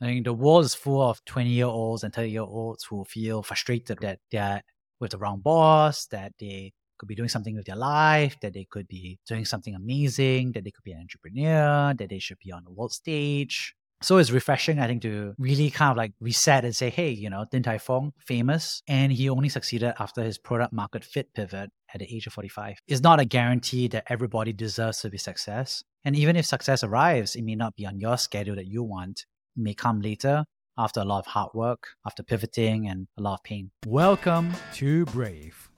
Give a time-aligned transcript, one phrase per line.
[0.00, 3.04] I mean, the world is full of 20 year olds and 30 year olds who
[3.04, 4.62] feel frustrated that they're
[5.00, 8.66] with the wrong boss, that they could be doing something with their life, that they
[8.68, 12.52] could be doing something amazing, that they could be an entrepreneur, that they should be
[12.52, 13.74] on the world stage.
[14.00, 17.28] So it's refreshing, I think, to really kind of like reset and say, hey, you
[17.28, 21.70] know, Din Tai Fung, famous, and he only succeeded after his product market fit pivot
[21.92, 22.76] at the age of 45.
[22.86, 25.82] It's not a guarantee that everybody deserves to be success.
[26.04, 29.24] And even if success arrives, it may not be on your schedule that you want.
[29.60, 30.44] May come later
[30.78, 33.72] after a lot of hard work, after pivoting and a lot of pain.
[33.88, 35.68] Welcome to Brave.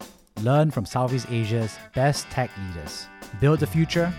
[0.43, 3.07] Learn from Southeast Asia's best tech leaders.
[3.41, 4.13] Build the future,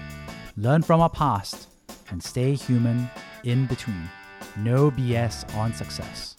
[0.57, 1.67] learn from our past,
[2.09, 3.07] and stay human
[3.43, 4.09] in between.
[4.57, 6.37] No BS on success.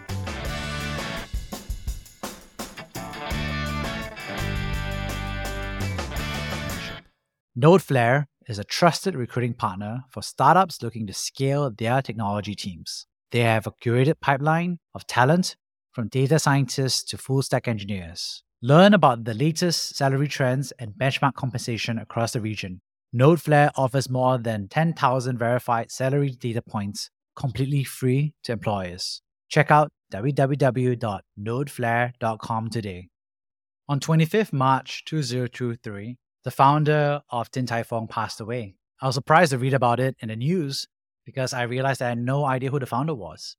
[7.60, 13.04] NodeFlair is a trusted recruiting partner for startups looking to scale their technology teams.
[13.32, 15.56] They have a curated pipeline of talent
[15.92, 18.42] from data scientists to full stack engineers.
[18.62, 22.80] Learn about the latest salary trends and benchmark compensation across the region.
[23.14, 29.20] NodeFlair offers more than 10,000 verified salary data points completely free to employers.
[29.50, 33.08] Check out www.nodeflair.com today.
[33.86, 38.74] On 25th March 2023, the founder of Din Tai Fung passed away.
[39.00, 40.88] I was surprised to read about it in the news
[41.24, 43.56] because I realized I had no idea who the founder was.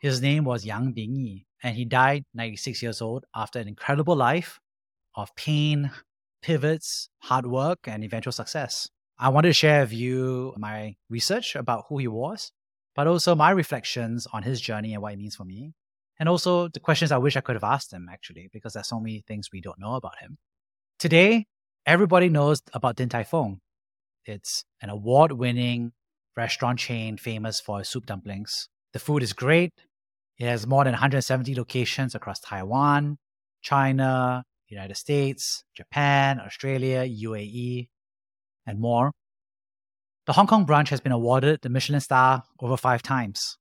[0.00, 4.60] His name was Yang Bing-Yi, and he died 96 years old after an incredible life
[5.14, 5.90] of pain,
[6.42, 8.88] pivots, hard work, and eventual success.
[9.18, 12.52] I wanted to share with you my research about who he was,
[12.94, 15.72] but also my reflections on his journey and what it means for me.
[16.18, 19.00] And also the questions I wish I could have asked him, actually, because there's so
[19.00, 20.38] many things we don't know about him.
[20.98, 21.46] Today,
[21.86, 23.60] everybody knows about Din Tai Fung.
[24.24, 25.92] It's an award winning
[26.36, 28.68] restaurant chain famous for soup dumplings.
[28.92, 29.72] The food is great.
[30.38, 33.18] It has more than 170 locations across Taiwan,
[33.62, 37.88] China, United States, Japan, Australia, UAE,
[38.66, 39.12] and more.
[40.26, 43.58] The Hong Kong branch has been awarded the Michelin star over five times.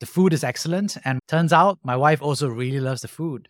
[0.00, 3.48] The food is excellent, and turns out my wife also really loves the food.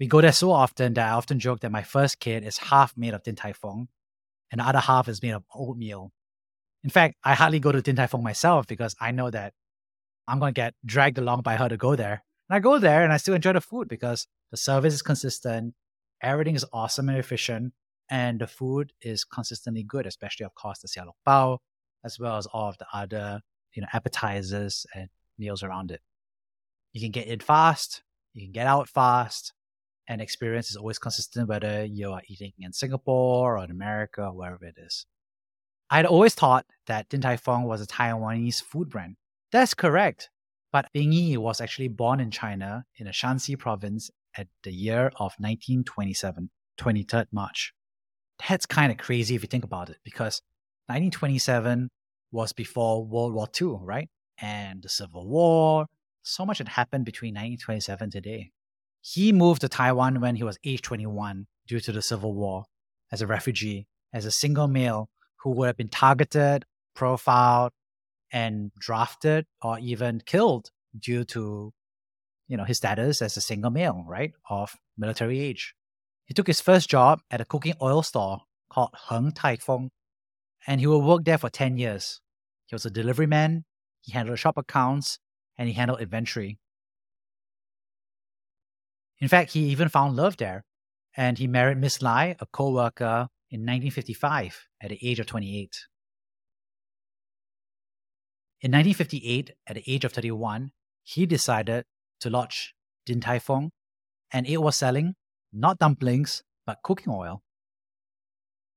[0.00, 2.96] We go there so often that I often joke that my first kid is half
[2.96, 3.88] made of Din Tai Fung,
[4.50, 6.12] and the other half is made of oatmeal.
[6.82, 9.54] In fact, I hardly go to Din Tai Fung myself because I know that
[10.26, 12.24] I'm going to get dragged along by her to go there.
[12.48, 15.74] And I go there and I still enjoy the food because the service is consistent,
[16.22, 17.72] everything is awesome and efficient,
[18.10, 21.58] and the food is consistently good, especially of course the xiao long bao,
[22.04, 23.40] as well as all of the other
[23.74, 26.00] you know appetizers and meals around it.
[26.92, 28.02] You can get in fast,
[28.34, 29.52] you can get out fast,
[30.08, 34.32] and experience is always consistent whether you are eating in Singapore or in America or
[34.32, 35.06] wherever it is.
[35.90, 39.16] I'd always thought that Din Tai Fung was a Taiwanese food brand.
[39.52, 40.30] That's correct.
[40.72, 45.06] But Bing Yi was actually born in China in the Shanxi province at the year
[45.16, 47.72] of 1927, 23rd March.
[48.48, 50.42] That's kind of crazy if you think about it, because
[50.88, 51.90] 1927
[52.32, 54.08] was before World War II, right?
[54.38, 55.86] And the Civil War,
[56.24, 58.50] so much had happened between 1927 today.
[59.06, 62.64] He moved to Taiwan when he was age 21 due to the Civil War
[63.12, 65.10] as a refugee, as a single male
[65.42, 67.72] who would have been targeted, profiled,
[68.32, 71.74] and drafted or even killed due to
[72.48, 75.74] you know his status as a single male, right, of military age.
[76.24, 78.40] He took his first job at a cooking oil store
[78.70, 79.90] called Heng Tai Fung,
[80.66, 82.22] and he would work there for 10 years.
[82.68, 83.66] He was a delivery man,
[84.00, 85.18] he handled shop accounts,
[85.58, 86.58] and he handled inventory.
[89.24, 90.66] In fact, he even found love there,
[91.16, 95.86] and he married Miss Lai, a co-worker, in 1955 at the age of 28.
[98.60, 100.72] In 1958, at the age of 31,
[101.02, 101.86] he decided
[102.20, 102.74] to launch
[103.06, 103.70] Din Tai Fung,
[104.30, 105.14] and it was selling
[105.54, 107.40] not dumplings, but cooking oil.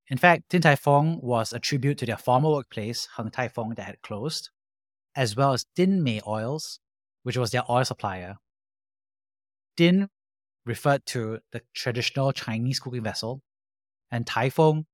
[0.08, 3.74] In fact, Din Tai Fung was a tribute to their former workplace, Heng Tai Fung,
[3.74, 4.48] that had closed,
[5.14, 6.80] as well as DinMei Oils,
[7.22, 8.36] which was their oil supplier.
[9.76, 10.08] Din
[10.68, 13.40] referred to the traditional Chinese cooking vessel,
[14.10, 14.86] and Tai Fung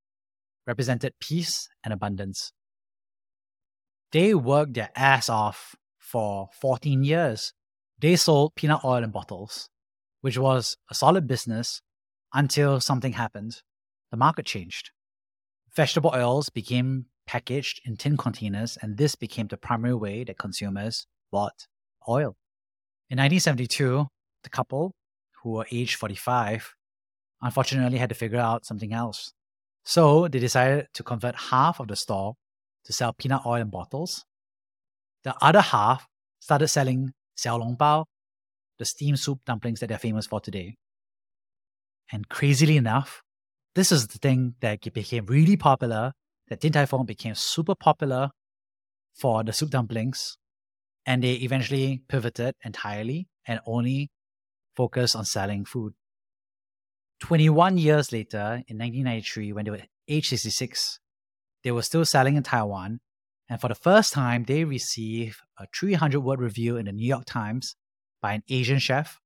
[0.66, 2.52] represented peace and abundance.
[4.12, 7.52] They worked their ass off for 14 years.
[7.98, 9.68] They sold peanut oil in bottles,
[10.20, 11.82] which was a solid business
[12.32, 13.62] until something happened.
[14.10, 14.90] The market changed.
[15.74, 21.06] Vegetable oils became packaged in tin containers, and this became the primary way that consumers
[21.32, 21.66] bought
[22.08, 22.36] oil.
[23.10, 24.06] In 1972,
[24.44, 24.94] the couple,
[25.44, 26.74] who were aged 45,
[27.42, 29.32] unfortunately had to figure out something else.
[29.84, 32.34] So they decided to convert half of the store
[32.84, 34.24] to sell peanut oil in bottles.
[35.22, 36.08] The other half
[36.40, 38.06] started selling xiao long bao,
[38.78, 40.76] the steamed soup dumplings that they're famous for today.
[42.10, 43.22] And crazily enough,
[43.74, 46.12] this is the thing that became really popular,
[46.48, 48.30] that Din Tai Fung became super popular
[49.14, 50.38] for the soup dumplings.
[51.06, 54.10] And they eventually pivoted entirely and only
[54.76, 55.94] focused on selling food.
[57.20, 61.00] 21 years later, in 1993, when they were age 66,
[61.62, 63.00] they were still selling in Taiwan.
[63.48, 67.24] And for the first time, they received a 300 word review in the New York
[67.26, 67.76] Times
[68.20, 69.20] by an Asian chef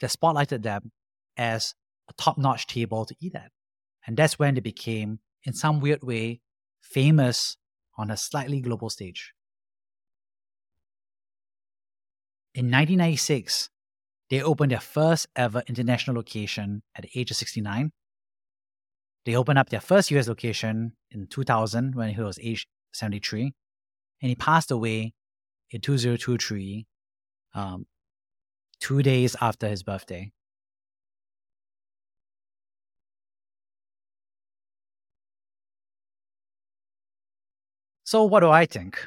[0.00, 0.92] that spotlighted them
[1.36, 1.74] as
[2.08, 3.50] a top notch table to eat at.
[4.06, 6.40] And that's when they became, in some weird way,
[6.80, 7.56] famous
[7.96, 9.34] on a slightly global stage.
[12.54, 13.70] In 1996,
[14.30, 17.92] they opened their first ever international location at the age of 69
[19.26, 23.52] they opened up their first US location in 2000 when he was age 73,
[24.22, 25.12] and he passed away
[25.70, 26.86] in 2023,
[27.54, 27.86] um,
[28.80, 30.32] two days after his birthday.
[38.04, 39.06] So, what do I think?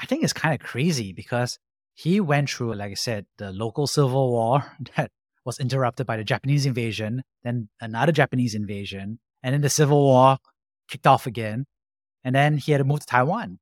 [0.00, 1.58] I think it's kind of crazy because
[1.98, 5.10] he went through, like I said, the local civil war that
[5.44, 10.38] was interrupted by the Japanese invasion, then another Japanese invasion, and then the Civil War
[10.88, 11.66] kicked off again.
[12.22, 13.58] And then he had to move to Taiwan.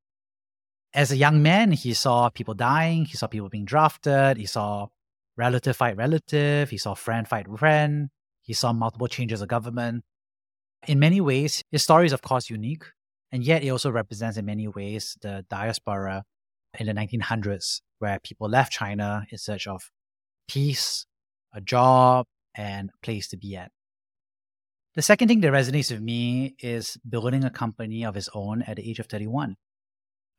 [0.93, 4.89] As a young man, he saw people dying, he saw people being drafted, he saw
[5.39, 8.11] relative fight relative, he saw friend fight friend,
[8.43, 10.05] he saw multiple changes of government.
[10.87, 12.85] In many ways, his story is, of course, unique,
[13.33, 16.25] and yet it also represents, in many ways, the diaspora
[16.79, 19.91] in the 1900s, where people left China in search of
[20.49, 21.07] peace,
[21.53, 23.71] a job, and a place to be at.
[24.95, 28.77] The second thing that resonates with me is building a company of his own at
[28.77, 29.57] the age of 31.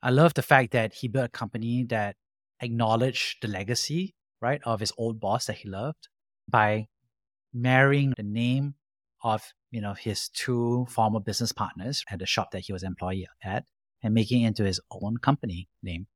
[0.02, 2.16] I love the fact that he built a company that
[2.60, 6.08] acknowledged the legacy, right, of his old boss that he loved
[6.50, 6.88] by
[7.54, 8.76] marrying the name
[9.24, 13.28] of, you know, his two former business partners at the shop that he was employee
[13.44, 13.66] at
[14.04, 16.08] and making it into his own company name.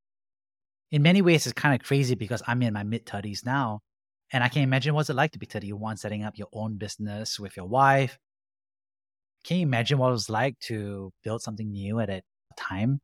[0.92, 3.82] In many ways, it's kind of crazy because I'm in my mid 30s now.
[4.34, 7.40] And I can imagine what's it like to be 31, setting up your own business
[7.40, 8.18] with your wife,
[9.44, 12.22] can you imagine what it was like to build something new at a
[12.58, 13.02] time?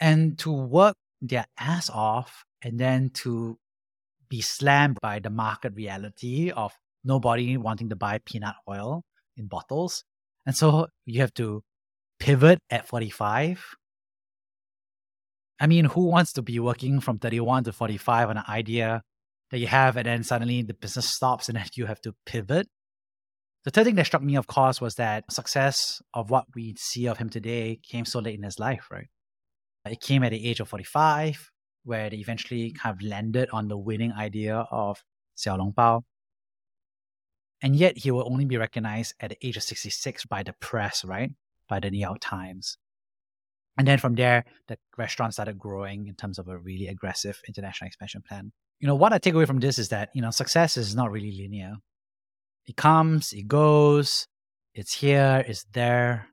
[0.00, 3.58] And to work their ass off and then to
[4.28, 6.72] be slammed by the market reality of
[7.04, 9.04] nobody wanting to buy peanut oil
[9.36, 10.04] in bottles.
[10.46, 11.62] And so you have to
[12.18, 13.62] pivot at 45.
[15.58, 19.02] I mean, who wants to be working from 31 to 45 on an idea
[19.50, 22.68] that you have, and then suddenly the business stops and then you have to pivot.
[23.64, 27.06] The third thing that struck me, of course, was that success of what we see
[27.06, 29.08] of him today came so late in his life, right?
[29.84, 31.50] It came at the age of 45,
[31.84, 35.02] where they eventually kind of landed on the winning idea of
[35.36, 36.02] Xiao Long.
[37.62, 41.04] And yet he will only be recognized at the age of 66 by the press,
[41.04, 41.30] right?
[41.68, 42.78] By the New York Times.
[43.78, 47.88] And then from there, the restaurant started growing in terms of a really aggressive international
[47.88, 50.76] expansion plan you know, what I take away from this is that, you know, success
[50.76, 51.76] is not really linear.
[52.66, 54.26] It comes, it goes,
[54.74, 56.28] it's here, it's there.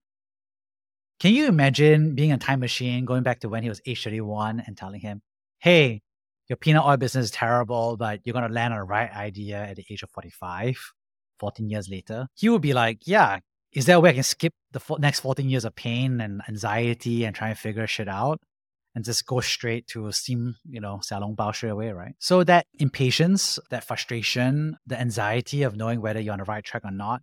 [1.20, 4.63] Can you imagine being a time machine, going back to when he was age 31
[4.65, 5.22] and telling him,
[5.60, 6.01] hey,
[6.50, 9.63] your peanut oil business is terrible, but you're going to land on the right idea
[9.63, 10.77] at the age of 45,
[11.40, 12.28] 14 years later?
[12.36, 13.40] He would be like, yeah,
[13.72, 17.25] is there a way I can skip the next 14 years of pain and anxiety
[17.25, 18.40] and try and figure shit out?
[18.96, 22.16] and just go straight to steam, you know, xiaolong bao straight away, right?
[22.20, 26.86] So that impatience, that frustration, the anxiety of knowing whether you're on the right track
[26.86, 27.22] or not,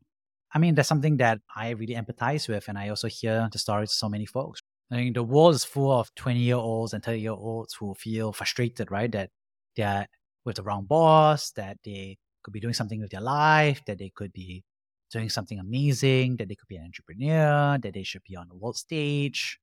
[0.52, 2.68] I mean, that's something that I really empathize with.
[2.68, 4.60] And I also hear the stories of so many folks.
[4.90, 7.94] I mean, the world is full of 20 year olds and 30 year olds who
[7.94, 9.10] feel frustrated, right?
[9.12, 9.30] That
[9.76, 10.08] they're
[10.44, 14.10] with the wrong boss, that they could be doing something with their life, that they
[14.14, 14.64] could be
[15.10, 18.56] doing something amazing, that they could be an entrepreneur, that they should be on the
[18.56, 19.58] world stage,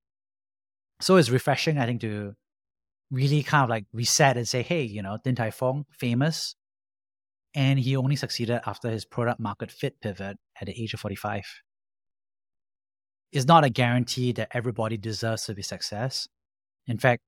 [1.00, 2.34] so it's refreshing, I think, to
[3.12, 6.56] really kind of like reset and say, hey, you know, Din Tai Fung, famous.
[7.54, 11.46] And he only succeeded after his product market fit pivot at the age of 45.
[13.32, 16.28] It's not a guarantee that everybody deserves to be success.
[16.88, 17.22] In fact,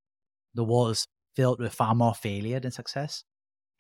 [0.56, 3.24] the world is filled with far more failure than success.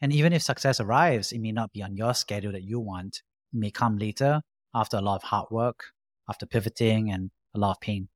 [0.01, 3.22] And even if success arrives, it may not be on your schedule that you want.
[3.53, 4.41] It may come later
[4.74, 5.86] after a lot of hard work,
[6.29, 8.08] after pivoting and a lot of pain.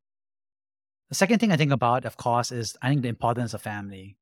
[1.09, 4.17] The second thing I think about, of course, is I think the importance of family.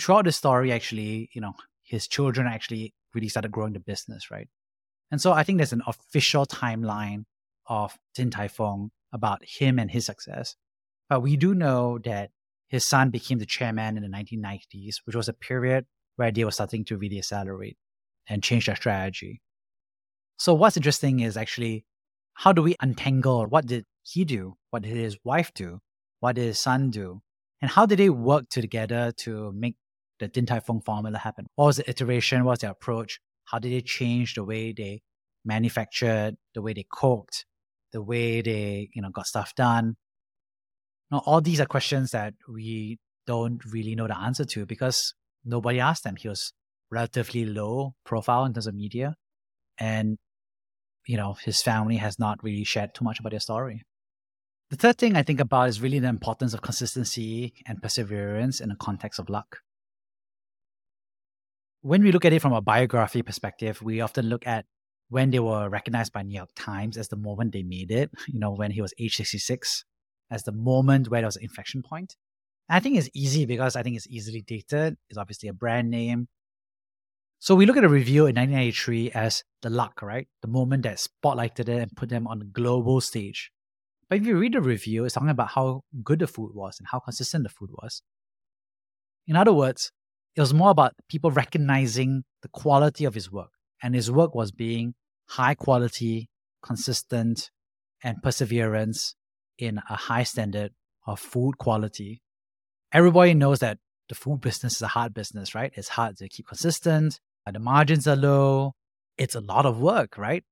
[0.00, 4.48] Throughout the story, actually, you know, his children actually really started growing the business, right?
[5.10, 7.24] And so I think there's an official timeline
[7.66, 10.56] of Din Tai Fung about him and his success.
[11.08, 12.30] But we do know that
[12.68, 15.84] his son became the chairman in the 1990s, which was a period
[16.16, 17.76] where they were starting to really accelerate
[18.28, 19.40] and change their strategy.
[20.38, 21.84] So what's interesting is actually
[22.34, 24.56] how do we untangle what did he do?
[24.70, 25.80] What did his wife do?
[26.20, 27.20] What did his son do?
[27.60, 29.76] And how did they work together to make
[30.18, 31.46] the Din Tai Fung formula happen?
[31.54, 32.44] What was the iteration?
[32.44, 33.20] What was their approach?
[33.44, 35.02] How did they change the way they
[35.44, 37.44] manufactured, the way they cooked,
[37.92, 39.96] the way they, you know, got stuff done?
[41.10, 45.80] Now, all these are questions that we don't really know the answer to because nobody
[45.80, 46.16] asked him.
[46.16, 46.52] He was
[46.90, 49.16] relatively low profile in terms of media.
[49.78, 50.18] And,
[51.06, 53.82] you know, his family has not really shared too much about their story.
[54.70, 58.68] The third thing I think about is really the importance of consistency and perseverance in
[58.70, 59.58] the context of luck.
[61.82, 64.66] When we look at it from a biography perspective, we often look at
[65.08, 68.38] when they were recognized by New York Times as the moment they made it, you
[68.38, 69.84] know, when he was age 66
[70.30, 72.16] as the moment where there was an inflection point.
[72.68, 74.96] I think it's easy because I think it's easily dated.
[75.10, 76.28] It's obviously a brand name.
[77.38, 80.28] So we look at a review in 1993 as the luck, right?
[80.42, 83.50] The moment that spotlighted it and put them on the global stage.
[84.08, 86.86] But if you read the review, it's talking about how good the food was and
[86.88, 88.02] how consistent the food was.
[89.26, 89.90] In other words,
[90.36, 93.50] it was more about people recognizing the quality of his work.
[93.82, 94.94] And his work was being
[95.26, 96.28] high quality,
[96.62, 97.50] consistent,
[98.04, 99.14] and perseverance
[99.58, 100.72] in a high standard
[101.06, 102.21] of food quality.
[102.92, 105.72] Everybody knows that the food business is a hard business, right?
[105.74, 107.20] It's hard to keep consistent.
[107.50, 108.74] The margins are low.
[109.16, 110.44] It's a lot of work, right?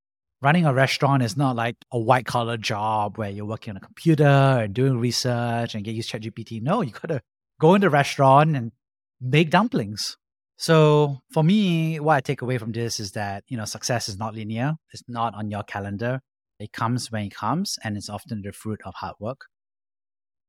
[0.42, 3.80] Running a restaurant is not like a white collar job where you're working on a
[3.80, 6.62] computer and doing research and get used to ChatGPT.
[6.62, 7.20] No, you gotta
[7.60, 8.72] go in the restaurant and
[9.20, 10.16] make dumplings.
[10.56, 14.18] So for me, what I take away from this is that, you know, success is
[14.18, 14.76] not linear.
[14.94, 16.20] It's not on your calendar.
[16.58, 19.46] It comes when it comes, and it's often the fruit of hard work.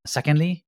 [0.06, 0.66] Secondly,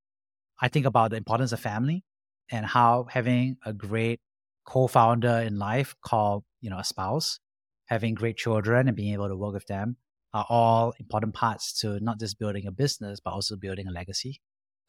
[0.63, 2.05] I think about the importance of family
[2.50, 4.22] and how having a great
[4.65, 7.41] co-founder in life called, you know, a spouse,
[7.88, 9.98] having great children and being able to work with them
[10.34, 14.39] are all important parts to not just building a business, but also building a legacy.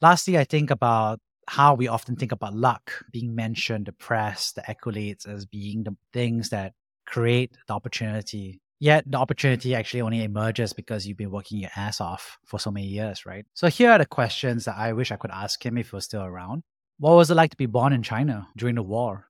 [0.01, 4.61] Lastly, I think about how we often think about luck being mentioned, the press, the
[4.61, 6.71] accolades as being the things that
[7.05, 12.01] create the opportunity Yet the opportunity actually only emerges because you've been working your ass
[12.01, 13.45] off for so many years, right?
[13.53, 16.05] So here are the questions that I wish I could ask him if he was
[16.05, 16.63] still around.
[16.97, 19.27] What was it like to be born in China during the war?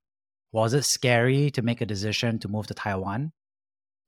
[0.52, 3.34] Was it scary to make a decision to move to Taiwan?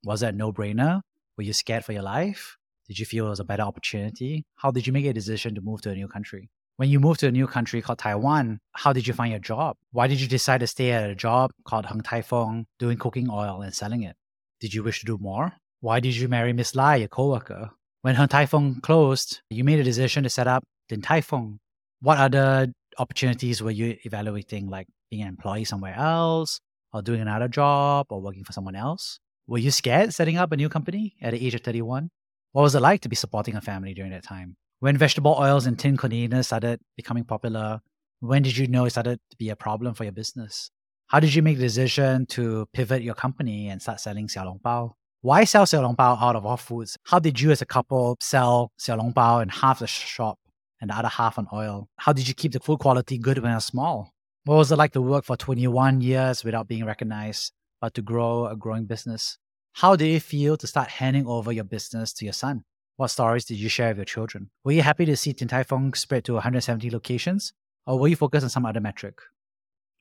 [0.03, 1.01] Was it a no brainer?
[1.37, 2.57] Were you scared for your life?
[2.87, 4.45] Did you feel it was a better opportunity?
[4.55, 6.49] How did you make a decision to move to a new country?
[6.77, 9.77] When you moved to a new country called Taiwan, how did you find your job?
[9.91, 13.29] Why did you decide to stay at a job called Heng Tai Fung doing cooking
[13.29, 14.15] oil and selling it?
[14.59, 15.53] Did you wish to do more?
[15.81, 17.69] Why did you marry Miss Lai, your coworker?
[18.01, 21.59] When Tai Fung closed, you made a decision to set up Din Fung.
[22.01, 26.59] What other opportunities were you evaluating, like being an employee somewhere else,
[26.91, 29.19] or doing another job, or working for someone else?
[29.45, 32.09] Were you scared setting up a new company at the age of 31?
[32.53, 34.55] What was it like to be supporting a family during that time?
[34.79, 37.81] When vegetable oils and tin containers started becoming popular,
[38.21, 40.71] when did you know it started to be a problem for your business?
[41.09, 44.91] How did you make the decision to pivot your company and start selling xiaolongbao?
[45.21, 46.97] Why sell xiaolongbao out of all foods?
[47.05, 50.37] How did you as a couple sell xiaolongbao in half the shop
[50.81, 51.87] and the other half on oil?
[51.95, 54.11] How did you keep the food quality good when you're small?
[54.43, 58.47] What was it like to work for 21 years without being recognized, but to grow
[58.47, 59.37] a growing business?
[59.75, 62.65] How did it feel to start handing over your business to your son?
[62.97, 64.49] What stories did you share with your children?
[64.65, 67.53] Were you happy to see Din Tai Fung spread to 170 locations?
[67.85, 69.19] Or were you focused on some other metric?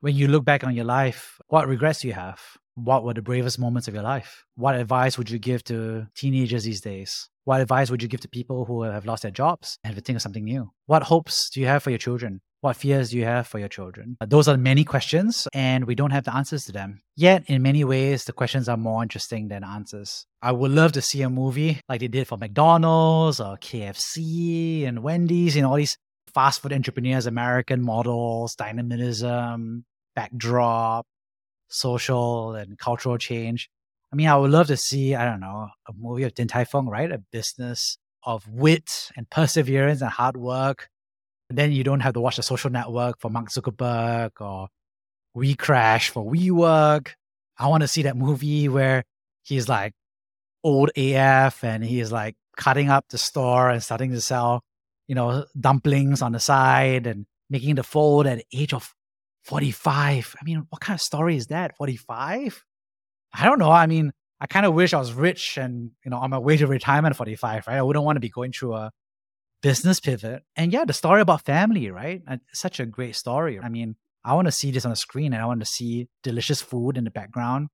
[0.00, 2.38] When you look back on your life, what regrets do you have?
[2.74, 4.44] What were the bravest moments of your life?
[4.54, 7.30] What advice would you give to teenagers these days?
[7.44, 10.04] What advice would you give to people who have lost their jobs and have to
[10.04, 10.70] think of something new?
[10.84, 12.42] What hopes do you have for your children?
[12.60, 14.18] What fears do you have for your children?
[14.20, 17.00] Uh, those are many questions, and we don't have the answers to them.
[17.14, 20.26] Yet, in many ways, the questions are more interesting than answers.
[20.42, 25.02] I would love to see a movie like they did for McDonald's or KFC and
[25.02, 25.96] Wendy's and all these
[26.36, 31.06] fast food entrepreneurs, American models, dynamism, backdrop,
[31.68, 33.70] social and cultural change.
[34.12, 36.64] I mean, I would love to see, I don't know, a movie of Din Tai
[36.64, 37.10] Fung, right?
[37.10, 40.90] A business of wit and perseverance and hard work.
[41.48, 44.68] And then you don't have to watch the social network for Mark Zuckerberg or
[45.32, 47.12] We Crash for WeWork.
[47.56, 49.04] I want to see that movie where
[49.42, 49.94] he's like
[50.62, 54.62] old AF and he's like cutting up the store and starting to sell,
[55.06, 58.94] you know, dumplings on the side and making the fold at the age of
[59.44, 60.34] 45.
[60.40, 61.76] I mean, what kind of story is that?
[61.76, 62.64] 45?
[63.32, 63.70] I don't know.
[63.70, 66.56] I mean, I kind of wish I was rich and, you know, on my way
[66.56, 67.76] to retirement at 45, right?
[67.76, 68.90] I wouldn't want to be going through a
[69.62, 70.42] business pivot.
[70.56, 72.22] And yeah, the story about family, right?
[72.28, 73.58] It's such a great story.
[73.60, 76.08] I mean, I want to see this on the screen and I want to see
[76.22, 77.68] delicious food in the background.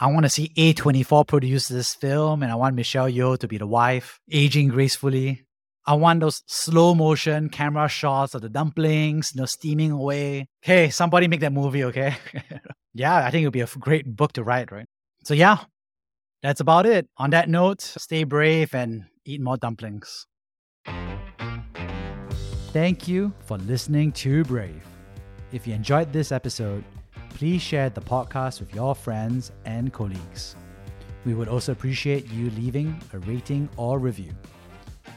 [0.00, 3.58] I want to see A24 produce this film and I want Michelle Yeoh to be
[3.58, 5.44] the wife, aging gracefully.
[5.88, 10.46] I want those slow motion camera shots of the dumplings, you know, steaming away.
[10.62, 12.14] Okay, somebody make that movie, okay?
[12.94, 14.84] yeah, I think it would be a great book to write, right?
[15.24, 15.64] So, yeah,
[16.42, 17.08] that's about it.
[17.16, 20.26] On that note, stay brave and eat more dumplings.
[22.74, 24.84] Thank you for listening to Brave.
[25.52, 26.84] If you enjoyed this episode,
[27.30, 30.54] please share the podcast with your friends and colleagues.
[31.24, 34.34] We would also appreciate you leaving a rating or review